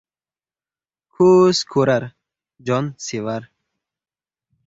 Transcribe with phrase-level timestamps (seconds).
[1.17, 2.07] •Ko‘z ko‘rar,
[2.71, 3.45] jon sevar.